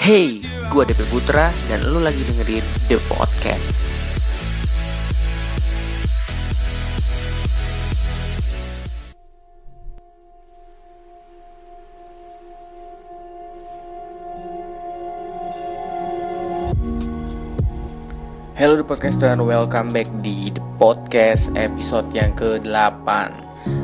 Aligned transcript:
Hey, 0.00 0.40
gue 0.72 0.82
DP 0.88 1.04
Putra 1.12 1.52
dan 1.68 1.84
lu 1.92 2.00
lagi 2.00 2.24
dengerin 2.24 2.64
The 2.88 2.96
Podcast. 3.04 3.68
Hello 18.56 18.80
The 18.80 18.88
Podcaster, 18.88 19.36
welcome 19.36 19.92
back 19.92 20.08
di 20.24 20.48
The 20.48 20.64
Podcast 20.80 21.52
episode 21.60 22.08
yang 22.16 22.32
ke-8 22.32 23.08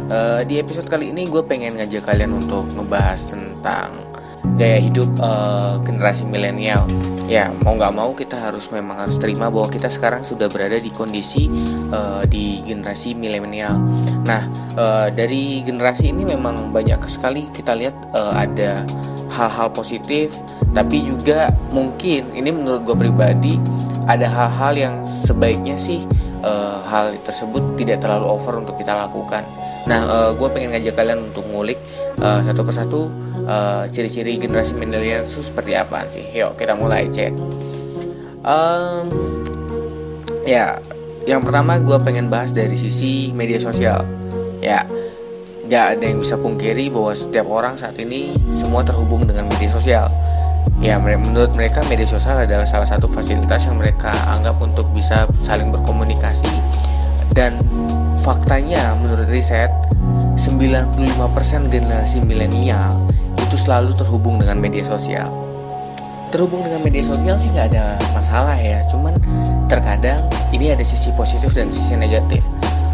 uh, 0.08 0.40
Di 0.48 0.64
episode 0.64 0.88
kali 0.88 1.12
ini 1.12 1.28
gue 1.28 1.44
pengen 1.44 1.76
ngajak 1.76 2.08
kalian 2.08 2.40
untuk 2.40 2.64
ngebahas 2.72 3.20
tentang 3.36 4.05
gaya 4.56 4.78
hidup 4.80 5.08
uh, 5.20 5.78
generasi 5.82 6.24
milenial 6.24 6.86
Ya 7.26 7.50
mau 7.66 7.74
nggak 7.74 7.94
mau 7.94 8.14
kita 8.14 8.38
harus 8.38 8.70
memang 8.70 9.02
harus 9.02 9.18
terima 9.18 9.50
bahwa 9.50 9.66
kita 9.66 9.90
sekarang 9.90 10.22
sudah 10.22 10.46
berada 10.46 10.78
di 10.78 10.94
kondisi 10.94 11.50
uh, 11.90 12.22
di 12.22 12.62
generasi 12.62 13.18
milenial 13.18 13.82
Nah 14.22 14.46
uh, 14.78 15.08
dari 15.10 15.66
generasi 15.66 16.14
ini 16.14 16.22
memang 16.22 16.70
banyak 16.70 17.02
sekali 17.10 17.50
kita 17.50 17.74
lihat 17.74 17.94
uh, 18.14 18.38
ada 18.38 18.86
hal-hal 19.34 19.74
positif 19.74 20.38
Tapi 20.70 21.02
juga 21.02 21.50
mungkin 21.74 22.30
ini 22.36 22.54
menurut 22.54 22.86
gue 22.86 22.96
pribadi 22.96 23.58
ada 24.06 24.30
hal-hal 24.30 24.72
yang 24.78 24.94
sebaiknya 25.02 25.74
sih 25.74 26.06
uh, 26.46 26.78
hal 26.86 27.18
tersebut 27.26 27.74
tidak 27.74 28.06
terlalu 28.06 28.26
over 28.30 28.62
untuk 28.62 28.78
kita 28.78 28.94
lakukan. 28.94 29.42
Nah, 29.90 30.00
uh, 30.06 30.30
gue 30.34 30.48
pengen 30.54 30.74
ngajak 30.74 30.94
kalian 30.94 31.26
untuk 31.30 31.42
ngulik 31.50 31.78
uh, 32.22 32.40
satu 32.46 32.62
persatu 32.62 33.00
uh, 33.46 33.86
ciri-ciri 33.88 34.36
generasi 34.36 34.76
milenial 34.76 35.24
itu 35.24 35.40
seperti 35.40 35.72
apa 35.78 36.04
sih. 36.10 36.26
Yuk 36.34 36.58
kita 36.58 36.76
mulai 36.76 37.08
cek. 37.08 37.32
Um, 38.46 39.06
ya, 40.46 40.78
yang 41.26 41.42
pertama 41.42 41.78
gue 41.80 41.98
pengen 42.02 42.30
bahas 42.30 42.52
dari 42.52 42.76
sisi 42.76 43.30
media 43.32 43.58
sosial. 43.58 44.04
Ya, 44.62 44.86
gak 45.70 45.98
ada 45.98 46.04
yang 46.06 46.22
bisa 46.22 46.34
pungkiri 46.38 46.90
bahwa 46.90 47.14
setiap 47.14 47.46
orang 47.50 47.74
saat 47.74 47.98
ini 47.98 48.34
semua 48.54 48.82
terhubung 48.86 49.26
dengan 49.26 49.46
media 49.50 49.70
sosial 49.70 50.06
Ya, 50.84 51.00
menurut 51.00 51.56
mereka 51.56 51.80
media 51.88 52.04
sosial 52.04 52.44
adalah 52.44 52.68
salah 52.68 52.84
satu 52.84 53.08
fasilitas 53.08 53.64
yang 53.64 53.80
mereka 53.80 54.12
anggap 54.28 54.60
untuk 54.60 54.84
bisa 54.92 55.24
saling 55.40 55.72
berkomunikasi 55.72 56.52
dan 57.32 57.56
faktanya 58.20 58.92
menurut 59.00 59.24
riset 59.28 59.72
95% 60.36 61.72
generasi 61.72 62.20
milenial 62.20 63.00
itu 63.46 63.56
selalu 63.56 63.94
terhubung 63.94 64.42
dengan 64.42 64.58
media 64.58 64.82
sosial. 64.82 65.30
Terhubung 66.34 66.66
dengan 66.66 66.82
media 66.82 67.06
sosial 67.06 67.38
sih 67.38 67.54
nggak 67.54 67.72
ada 67.72 67.96
masalah 68.10 68.58
ya, 68.58 68.82
cuman 68.90 69.14
terkadang 69.70 70.26
ini 70.50 70.74
ada 70.74 70.82
sisi 70.82 71.14
positif 71.14 71.54
dan 71.54 71.70
sisi 71.70 71.94
negatif. 71.94 72.42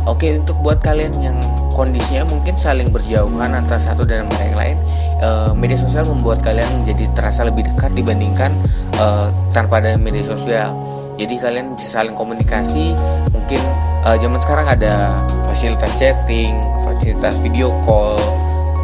Oke, 0.04 0.36
untuk 0.36 0.58
buat 0.60 0.82
kalian 0.84 1.14
yang 1.22 1.38
kondisinya 1.72 2.28
mungkin 2.28 2.54
saling 2.54 2.92
berjauhan 2.92 3.50
antara 3.56 3.80
satu 3.80 4.04
dan 4.04 4.28
yang 4.28 4.56
lain 4.56 4.76
uh, 5.24 5.50
media 5.56 5.80
sosial 5.80 6.04
membuat 6.04 6.44
kalian 6.44 6.68
menjadi 6.84 7.08
terasa 7.16 7.48
lebih 7.48 7.64
dekat 7.72 7.96
dibandingkan 7.96 8.52
uh, 9.00 9.32
tanpa 9.50 9.80
ada 9.80 9.96
media 9.96 10.22
sosial 10.22 10.68
jadi 11.16 11.34
kalian 11.40 11.66
bisa 11.76 12.00
saling 12.00 12.14
komunikasi 12.16 12.92
mungkin 13.32 13.60
uh, 14.04 14.16
zaman 14.20 14.40
sekarang 14.40 14.66
ada 14.68 15.24
fasilitas 15.48 15.92
chatting 15.96 16.54
fasilitas 16.84 17.34
video 17.40 17.72
call 17.88 18.20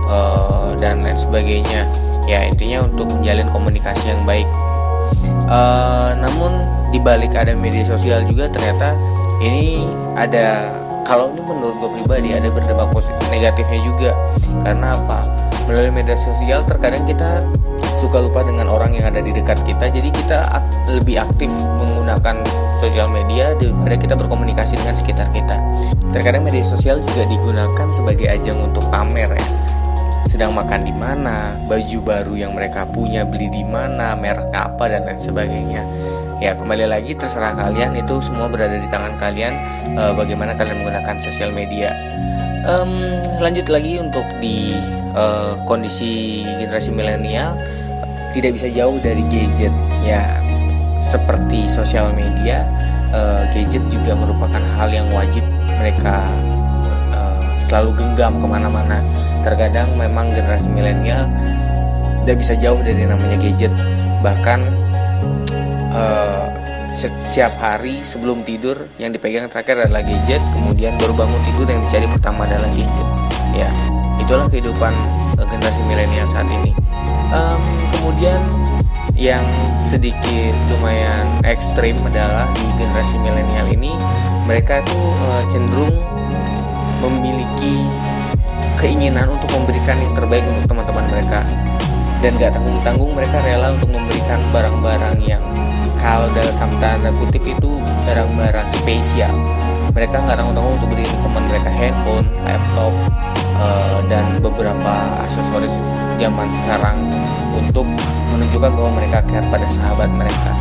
uh, 0.09 0.75
dan 0.81 1.05
lain 1.05 1.17
sebagainya. 1.21 1.87
Ya 2.29 2.45
intinya 2.45 2.85
untuk 2.85 3.09
menjalin 3.13 3.49
komunikasi 3.49 4.13
yang 4.13 4.25
baik. 4.25 4.49
Uh, 5.49 6.13
namun 6.21 6.61
dibalik 6.93 7.33
ada 7.33 7.57
media 7.57 7.85
sosial 7.85 8.25
juga 8.29 8.53
ternyata 8.53 8.93
ini 9.41 9.89
ada 10.13 10.69
kalau 11.09 11.33
ini 11.33 11.41
menurut 11.41 11.77
gue 11.81 11.91
pribadi 12.01 12.37
ada 12.37 12.53
berdampak 12.53 12.89
positif 12.93 13.25
negatifnya 13.33 13.81
juga. 13.81 14.11
Karena 14.65 14.93
apa? 14.93 15.25
Melalui 15.65 15.93
media 15.93 16.17
sosial 16.17 16.65
terkadang 16.65 17.05
kita 17.09 17.45
suka 17.97 18.23
lupa 18.23 18.47
dengan 18.47 18.71
orang 18.71 18.95
yang 18.95 19.11
ada 19.11 19.19
di 19.19 19.35
dekat 19.35 19.59
kita 19.67 19.91
jadi 19.91 20.09
kita 20.15 20.39
lebih 20.87 21.19
aktif 21.19 21.51
menggunakan 21.83 22.47
sosial 22.79 23.11
media 23.11 23.59
daripada 23.59 23.97
kita 23.99 24.15
berkomunikasi 24.15 24.79
dengan 24.79 24.95
sekitar 24.95 25.27
kita. 25.35 25.57
Terkadang 26.15 26.47
media 26.47 26.63
sosial 26.63 27.03
juga 27.03 27.27
digunakan 27.27 27.89
sebagai 27.91 28.31
ajang 28.31 28.71
untuk 28.71 28.87
pamer 28.93 29.35
ya 29.35 29.68
sedang 30.29 30.53
makan 30.53 30.85
di 30.85 30.93
mana, 30.93 31.57
baju 31.65 31.99
baru 32.05 32.35
yang 32.37 32.53
mereka 32.53 32.85
punya 32.85 33.25
beli 33.25 33.49
di 33.49 33.65
mana, 33.65 34.13
merek 34.13 34.53
apa 34.53 34.85
dan 34.93 35.09
lain 35.09 35.17
sebagainya. 35.17 35.83
Ya 36.39 36.55
kembali 36.55 36.85
lagi 36.85 37.17
terserah 37.17 37.57
kalian 37.57 37.97
itu 37.99 38.21
semua 38.21 38.47
berada 38.47 38.77
di 38.77 38.87
tangan 38.87 39.17
kalian 39.19 39.57
uh, 39.97 40.13
bagaimana 40.15 40.55
kalian 40.55 40.85
menggunakan 40.85 41.17
sosial 41.19 41.51
media. 41.51 41.91
Um, 42.69 43.19
lanjut 43.41 43.67
lagi 43.73 43.97
untuk 43.99 44.23
di 44.39 44.77
uh, 45.17 45.57
kondisi 45.65 46.45
generasi 46.61 46.93
milenial 46.93 47.57
tidak 48.37 48.55
bisa 48.55 48.69
jauh 48.71 49.01
dari 49.01 49.25
gadget. 49.33 49.73
Ya 50.05 50.39
seperti 51.01 51.67
sosial 51.67 52.13
media 52.15 52.69
uh, 53.11 53.49
gadget 53.51 53.83
juga 53.91 54.15
merupakan 54.15 54.63
hal 54.77 54.93
yang 54.93 55.09
wajib 55.11 55.43
mereka 55.81 56.29
selalu 57.69 58.01
genggam 58.01 58.41
ke 58.41 58.47
mana-mana 58.49 59.05
terkadang 59.49 59.97
memang 59.97 60.37
generasi 60.37 60.69
milenial 60.69 61.25
tidak 62.23 62.37
bisa 62.45 62.55
jauh 62.61 62.81
dari 62.85 63.09
namanya 63.09 63.41
gadget. 63.41 63.73
Bahkan 64.21 64.61
uh, 65.97 66.45
setiap 66.93 67.57
hari 67.57 68.05
sebelum 68.05 68.45
tidur 68.45 68.77
yang 69.01 69.13
dipegang 69.17 69.49
terakhir 69.49 69.89
adalah 69.89 70.05
gadget 70.05 70.45
kemudian 70.53 70.97
baru 71.01 71.17
bangun 71.17 71.41
tidur 71.49 71.67
yang 71.73 71.81
dicari 71.89 72.05
pertama 72.05 72.45
adalah 72.45 72.69
gadget. 72.69 73.09
Ya 73.57 73.73
itulah 74.21 74.45
kehidupan 74.53 74.93
uh, 75.41 75.47
generasi 75.49 75.81
milenial 75.89 76.29
saat 76.29 76.49
ini. 76.53 76.77
Um, 77.33 77.61
kemudian 77.97 78.45
yang 79.17 79.43
sedikit 79.89 80.53
lumayan 80.71 81.27
ekstrim 81.49 81.97
adalah 82.05 82.47
di 82.53 82.69
generasi 82.77 83.17
milenial 83.19 83.67
ini 83.73 83.97
mereka 84.45 84.85
tuh 84.85 85.11
uh, 85.27 85.43
cenderung 85.49 85.97
memiliki 87.03 87.89
keinginan 88.79 89.27
untuk 89.29 89.51
memberikan 89.53 89.99
yang 89.99 90.15
terbaik 90.15 90.47
untuk 90.47 90.71
teman-teman 90.71 91.07
mereka 91.11 91.43
dan 92.19 92.35
gak 92.39 92.55
tanggung-tanggung 92.55 93.13
mereka 93.15 93.37
rela 93.43 93.75
untuk 93.75 93.91
memberikan 93.95 94.39
barang-barang 94.51 95.17
yang 95.23 95.43
kalau 95.99 96.31
dalam 96.35 96.71
tanda 96.79 97.11
kutip 97.19 97.43
itu 97.43 97.83
barang-barang 98.07 98.67
spesial 98.83 99.35
mereka 99.99 100.23
nggak 100.23 100.37
tanggung-tanggung 100.39 100.75
untuk 100.79 100.91
beri 100.95 101.03
teman 101.11 101.45
mereka 101.51 101.71
handphone, 101.75 102.27
laptop, 102.47 102.93
uh, 103.59 103.99
dan 104.07 104.25
beberapa 104.39 104.95
aksesoris 105.27 105.83
zaman 106.23 106.49
sekarang 106.55 107.03
untuk 107.51 107.83
menunjukkan 108.31 108.71
bahwa 108.79 108.91
mereka 108.95 109.19
care 109.27 109.47
pada 109.51 109.67
sahabat 109.67 110.07
mereka. 110.15 110.55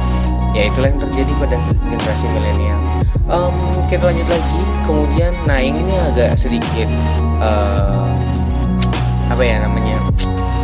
Ya 0.57 0.73
itulah 0.73 0.89
yang 0.89 0.97
terjadi 0.97 1.31
pada 1.37 1.57
generasi 1.85 2.25
milenial. 2.33 2.86
Um, 3.27 3.75
kita 3.91 4.07
lanjut 4.07 4.27
lagi, 4.27 4.61
kemudian, 4.87 5.31
nah 5.43 5.59
yang 5.59 5.75
ini 5.75 5.99
agak 5.99 6.39
sedikit 6.39 6.87
uh, 7.43 8.07
apa 9.27 9.43
ya 9.43 9.59
namanya? 9.59 9.99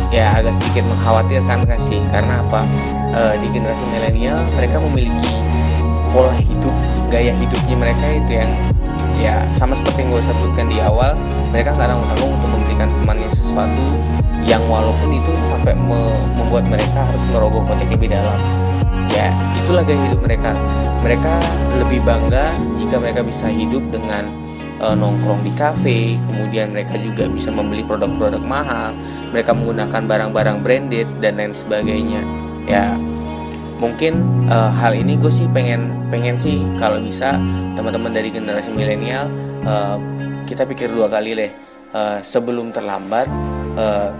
Ya 0.08 0.32
agak 0.38 0.56
sedikit 0.56 0.88
mengkhawatirkan 0.88 1.68
kasih 1.68 2.00
karena 2.08 2.40
apa? 2.40 2.64
uh, 3.14 3.34
di 3.38 3.46
generasi 3.48 3.84
milenial 3.94 4.38
mereka 4.58 4.76
memiliki 4.82 5.32
pola 6.10 6.34
hidup 6.34 6.74
gaya 7.08 7.30
hidupnya 7.38 7.76
mereka 7.78 8.04
itu 8.10 8.32
yang 8.42 8.52
ya 9.18 9.44
sama 9.54 9.74
seperti 9.76 10.06
yang 10.06 10.10
gue 10.14 10.22
sebutkan 10.22 10.66
di 10.70 10.78
awal 10.82 11.14
mereka 11.54 11.74
nggak 11.74 11.88
tanggung 11.90 12.08
tanggung 12.14 12.32
untuk 12.36 12.50
memberikan 12.54 12.88
temannya 13.00 13.30
sesuatu 13.30 13.86
yang 14.44 14.62
walaupun 14.68 15.08
itu 15.14 15.32
sampai 15.48 15.72
me 15.72 16.12
membuat 16.36 16.68
mereka 16.68 17.08
harus 17.08 17.24
merogoh 17.32 17.64
kocek 17.64 17.88
lebih 17.88 18.12
dalam. 18.12 18.40
Ya 19.08 19.32
itulah 19.56 19.80
gaya 19.86 20.00
hidup 20.10 20.20
mereka. 20.20 20.52
Mereka 21.00 21.32
lebih 21.80 22.00
bangga 22.04 22.52
jika 22.80 22.96
mereka 22.96 23.20
bisa 23.24 23.48
hidup 23.48 23.84
dengan 23.92 24.28
uh, 24.80 24.96
nongkrong 24.96 25.44
di 25.44 25.52
kafe 25.52 26.16
kemudian 26.32 26.72
mereka 26.72 26.96
juga 26.96 27.28
bisa 27.28 27.52
membeli 27.52 27.84
produk-produk 27.84 28.40
mahal 28.40 28.96
mereka 29.32 29.52
menggunakan 29.52 30.02
barang-barang 30.06 30.58
branded 30.64 31.08
dan 31.20 31.40
lain 31.40 31.52
sebagainya. 31.52 32.22
Ya 32.64 32.96
mungkin 33.78 34.46
uh, 34.48 34.70
hal 34.70 34.94
ini 34.94 35.18
gue 35.18 35.30
sih 35.30 35.50
pengen 35.50 36.08
pengen 36.08 36.38
sih 36.38 36.62
kalau 36.78 37.02
bisa 37.02 37.36
teman-teman 37.74 38.14
dari 38.14 38.30
generasi 38.30 38.70
milenial 38.70 39.26
uh, 39.66 39.98
kita 40.46 40.62
pikir 40.68 40.92
dua 40.92 41.10
kali 41.10 41.34
deh 41.34 41.50
uh, 41.94 42.18
sebelum 42.22 42.70
terlambat 42.70 43.26
uh, 43.74 44.10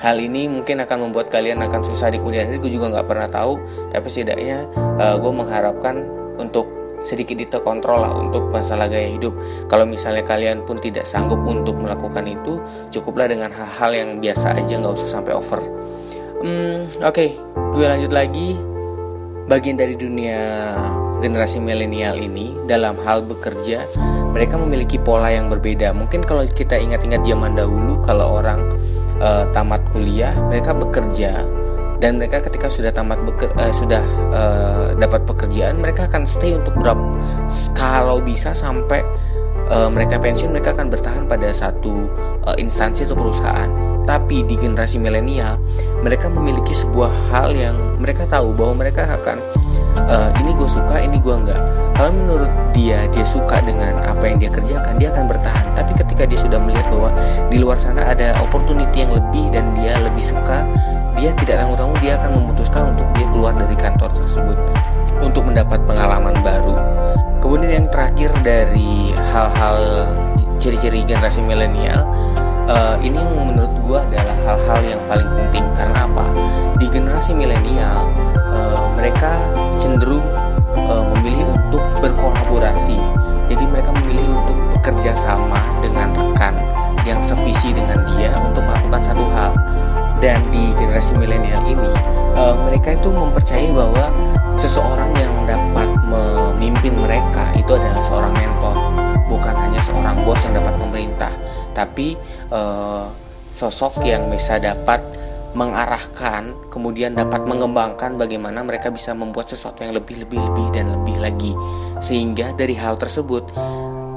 hal 0.00 0.16
ini 0.20 0.50
mungkin 0.52 0.84
akan 0.84 1.08
membuat 1.08 1.32
kalian 1.32 1.64
akan 1.64 1.80
susah 1.80 2.12
di 2.12 2.20
kemudian 2.20 2.50
hari 2.50 2.60
gue 2.60 2.72
juga 2.72 2.92
nggak 2.92 3.06
pernah 3.08 3.28
tahu 3.30 3.56
tapi 3.88 4.06
setidaknya 4.10 4.68
uh, 5.00 5.16
gue 5.16 5.32
mengharapkan 5.32 6.04
untuk 6.36 6.68
sedikit 7.04 7.60
kontrol 7.60 8.00
lah 8.00 8.16
untuk 8.16 8.48
masalah 8.48 8.88
gaya 8.88 9.12
hidup. 9.12 9.36
Kalau 9.68 9.84
misalnya 9.84 10.24
kalian 10.24 10.64
pun 10.64 10.80
tidak 10.80 11.04
sanggup 11.04 11.36
untuk 11.44 11.76
melakukan 11.76 12.24
itu, 12.24 12.56
cukuplah 12.88 13.28
dengan 13.28 13.52
hal-hal 13.52 13.92
yang 13.92 14.10
biasa 14.24 14.56
aja 14.56 14.80
nggak 14.80 14.94
usah 14.96 15.20
sampai 15.20 15.36
over 15.36 15.60
hmm, 16.44 17.00
oke 17.00 17.16
okay. 17.16 17.28
gue 17.72 17.84
lanjut 17.88 18.12
lagi 18.12 18.60
bagian 19.44 19.76
dari 19.76 19.94
dunia 19.94 20.72
generasi 21.20 21.60
milenial 21.60 22.16
ini 22.16 22.56
dalam 22.68 22.96
hal 23.04 23.24
bekerja 23.24 23.84
mereka 24.34 24.58
memiliki 24.58 24.98
pola 24.98 25.30
yang 25.30 25.46
berbeda. 25.46 25.94
Mungkin 25.94 26.26
kalau 26.26 26.42
kita 26.42 26.74
ingat-ingat 26.74 27.22
zaman 27.22 27.54
dahulu 27.54 28.02
kalau 28.02 28.42
orang 28.42 28.66
uh, 29.22 29.46
tamat 29.54 29.80
kuliah 29.94 30.34
mereka 30.50 30.74
bekerja. 30.74 31.46
Dan 32.02 32.20
mereka 32.20 32.42
ketika 32.42 32.68
sudah 32.68 32.90
tamat 32.90 33.22
beker, 33.22 33.54
uh, 33.54 33.70
sudah 33.70 34.02
uh, 34.34 34.92
dapat 34.98 35.24
pekerjaan 35.24 35.78
mereka 35.78 36.10
akan 36.10 36.26
stay 36.26 36.52
untuk 36.52 36.74
berapa 36.76 37.00
kalau 37.78 38.18
bisa 38.20 38.50
sampai 38.52 39.00
uh, 39.70 39.88
mereka 39.88 40.18
pensiun 40.18 40.52
mereka 40.52 40.74
akan 40.74 40.90
bertahan 40.90 41.24
pada 41.30 41.48
satu 41.54 42.10
uh, 42.44 42.56
instansi 42.58 43.06
atau 43.06 43.16
perusahaan 43.16 43.93
tapi 44.04 44.44
di 44.44 44.54
generasi 44.56 45.00
milenial 45.00 45.56
mereka 46.04 46.28
memiliki 46.28 46.76
sebuah 46.76 47.10
hal 47.32 47.52
yang 47.56 47.76
mereka 47.96 48.28
tahu 48.28 48.52
bahwa 48.52 48.84
mereka 48.84 49.08
akan 49.08 49.40
uh, 50.08 50.30
ini 50.40 50.52
gue 50.52 50.68
suka 50.68 51.00
ini 51.00 51.16
gue 51.20 51.34
enggak. 51.34 51.60
Kalau 51.94 52.10
menurut 52.10 52.50
dia 52.74 53.06
dia 53.08 53.24
suka 53.24 53.62
dengan 53.64 53.96
apa 54.02 54.24
yang 54.26 54.36
dia 54.36 54.50
kerjakan 54.52 55.00
dia 55.00 55.08
akan 55.14 55.24
bertahan. 55.30 55.66
Tapi 55.72 55.92
ketika 55.96 56.22
dia 56.28 56.38
sudah 56.38 56.58
melihat 56.60 56.86
bahwa 56.92 57.10
di 57.48 57.56
luar 57.56 57.80
sana 57.80 58.04
ada 58.12 58.36
opportunity 58.44 59.06
yang 59.06 59.12
lebih 59.14 59.48
dan 59.54 59.72
dia 59.78 59.96
lebih 60.02 60.22
suka 60.22 60.68
dia 61.14 61.30
tidak 61.40 61.62
tanggung-tanggung 61.62 62.00
dia 62.02 62.18
akan 62.18 62.30
memutuskan 62.36 62.82
untuk 62.92 63.06
dia 63.14 63.26
keluar 63.30 63.52
dari 63.54 63.76
kantor 63.78 64.10
tersebut 64.10 64.58
untuk 65.22 65.42
mendapat 65.46 65.80
pengalaman 65.86 66.36
baru. 66.42 66.76
Kemudian 67.38 67.84
yang 67.84 67.88
terakhir 67.88 68.30
dari 68.42 69.14
hal-hal 69.32 70.10
ciri-ciri 70.58 71.04
generasi 71.06 71.44
milenial 71.44 72.08
uh, 72.68 72.96
ini 73.00 73.16
yang 73.16 73.32
menurut 73.34 73.74
gue 73.84 73.98
adalah 74.12 74.36
hal-hal 74.44 74.80
yang 74.84 75.02
paling 75.08 75.28
penting 75.28 75.64
karena 75.76 76.08
apa 76.08 76.24
di 76.80 76.86
generasi 76.88 77.32
milenial 77.36 78.08
uh, 78.52 78.84
mereka 78.96 79.36
cenderung 79.76 80.24
uh, 80.88 81.04
memilih 81.14 81.52
untuk 81.52 81.82
berkolaborasi. 82.00 82.98
Jadi 83.44 83.64
mereka 83.68 83.92
memilih 83.92 84.24
untuk 84.40 84.56
bekerja 84.72 85.12
sama 85.20 85.60
dengan 85.84 86.16
rekan 86.16 86.56
yang 87.04 87.20
sevisi 87.20 87.76
dengan 87.76 88.00
dia 88.16 88.32
untuk 88.40 88.64
melakukan 88.64 89.04
satu 89.04 89.24
hal. 89.36 89.52
Dan 90.24 90.40
di 90.48 90.72
generasi 90.80 91.12
milenial 91.20 91.60
ini, 91.68 91.92
uh, 92.32 92.56
mereka 92.64 92.96
itu 92.96 93.12
mempercayai 93.12 93.68
bahwa 93.76 94.08
seseorang 94.56 95.12
yang 95.12 95.34
dapat 95.44 95.84
memimpin 96.08 96.96
mereka 96.96 97.52
itu 97.52 97.76
adalah 97.76 98.00
seorang 98.00 98.32
mentor, 98.32 98.76
bukan 99.28 99.52
hanya 99.52 99.84
seorang 99.84 100.16
bos 100.24 100.40
yang 100.40 100.56
dapat 100.56 100.72
memerintah, 100.80 101.28
tapi 101.74 102.14
uh, 102.54 103.10
sosok 103.54 104.02
yang 104.06 104.30
bisa 104.30 104.62
dapat 104.62 105.02
mengarahkan 105.54 106.66
kemudian 106.66 107.14
dapat 107.14 107.46
mengembangkan 107.46 108.18
bagaimana 108.18 108.66
mereka 108.66 108.90
bisa 108.90 109.14
membuat 109.14 109.46
sesuatu 109.46 109.86
yang 109.86 109.94
lebih 109.94 110.26
lebih 110.26 110.42
lebih 110.42 110.66
dan 110.74 110.90
lebih 110.90 111.16
lagi. 111.22 111.52
Sehingga 112.02 112.54
dari 112.58 112.74
hal 112.74 112.98
tersebut 112.98 113.54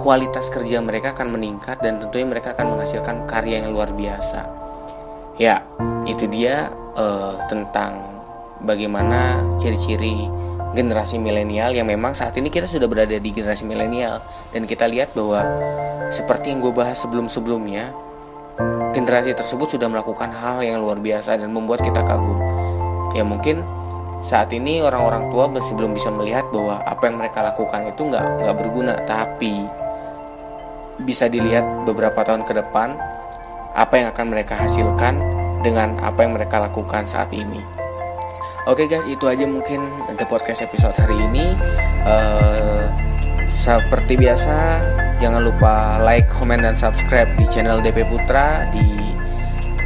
kualitas 0.02 0.50
kerja 0.50 0.82
mereka 0.82 1.14
akan 1.14 1.38
meningkat 1.38 1.78
dan 1.82 2.02
tentunya 2.02 2.26
mereka 2.26 2.58
akan 2.58 2.78
menghasilkan 2.78 3.30
karya 3.30 3.62
yang 3.62 3.70
luar 3.70 3.94
biasa. 3.94 4.42
Ya 5.38 5.62
itu 6.10 6.26
dia 6.26 6.74
uh, 6.98 7.38
tentang 7.46 8.02
bagaimana 8.66 9.38
ciri-ciri 9.62 10.26
generasi 10.76 11.22
milenial 11.22 11.72
yang 11.72 11.88
memang 11.88 12.12
saat 12.16 12.36
ini 12.36 12.52
kita 12.52 12.68
sudah 12.68 12.88
berada 12.90 13.16
di 13.16 13.30
generasi 13.32 13.64
milenial 13.64 14.20
dan 14.52 14.68
kita 14.68 14.88
lihat 14.88 15.16
bahwa 15.16 15.44
seperti 16.12 16.52
yang 16.56 16.60
gue 16.64 16.72
bahas 16.72 17.00
sebelum-sebelumnya 17.00 17.92
generasi 18.96 19.38
tersebut 19.38 19.78
sudah 19.78 19.88
melakukan 19.92 20.34
hal 20.34 20.66
yang 20.66 20.82
luar 20.82 20.98
biasa 20.98 21.38
dan 21.38 21.54
membuat 21.54 21.86
kita 21.86 22.02
kagum. 22.02 22.40
Ya 23.14 23.22
mungkin 23.22 23.62
saat 24.26 24.50
ini 24.52 24.82
orang-orang 24.82 25.30
tua 25.30 25.46
masih 25.46 25.78
belum 25.78 25.94
bisa 25.94 26.10
melihat 26.10 26.50
bahwa 26.50 26.82
apa 26.84 27.04
yang 27.06 27.16
mereka 27.22 27.46
lakukan 27.46 27.82
itu 27.86 28.02
nggak 28.10 28.26
nggak 28.44 28.56
berguna, 28.58 28.94
tapi 29.06 29.54
bisa 31.06 31.30
dilihat 31.30 31.86
beberapa 31.86 32.26
tahun 32.26 32.42
ke 32.42 32.58
depan 32.58 32.98
apa 33.78 33.94
yang 33.94 34.08
akan 34.10 34.26
mereka 34.34 34.58
hasilkan 34.58 35.22
dengan 35.62 36.02
apa 36.02 36.26
yang 36.26 36.34
mereka 36.34 36.58
lakukan 36.58 37.06
saat 37.06 37.30
ini. 37.30 37.87
Oke 38.68 38.84
guys, 38.84 39.08
itu 39.08 39.24
aja 39.32 39.48
mungkin 39.48 39.80
the 40.20 40.28
podcast 40.28 40.60
episode 40.60 40.92
hari 41.00 41.16
ini. 41.16 41.56
Uh, 42.04 42.92
seperti 43.48 44.20
biasa, 44.20 44.84
jangan 45.24 45.48
lupa 45.48 46.04
like, 46.04 46.28
comment, 46.28 46.60
dan 46.60 46.76
subscribe 46.76 47.32
di 47.40 47.48
channel 47.48 47.80
DP 47.80 48.04
Putra. 48.12 48.68
Di 48.76 48.84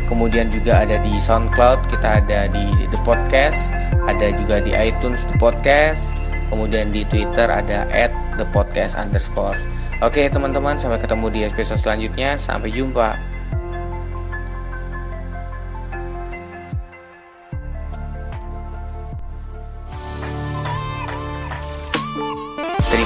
kemudian 0.10 0.50
juga 0.50 0.82
ada 0.82 0.98
di 0.98 1.14
SoundCloud 1.14 1.94
kita 1.94 2.26
ada 2.26 2.50
di 2.50 2.66
The 2.92 3.00
Podcast 3.06 3.72
ada 4.12 4.28
juga 4.36 4.60
di 4.60 4.76
iTunes 4.76 5.24
The 5.24 5.40
Podcast 5.40 6.20
kemudian 6.52 6.92
di 6.92 7.08
Twitter 7.08 7.48
ada 7.48 7.88
at 7.88 8.12
The 8.36 8.44
Podcast 8.52 9.00
underscore. 9.00 9.56
Oke 10.04 10.28
teman-teman 10.28 10.82
sampai 10.82 11.00
ketemu 11.00 11.30
di 11.30 11.40
episode 11.46 11.80
selanjutnya. 11.80 12.36
Sampai 12.36 12.74
jumpa 12.74 13.31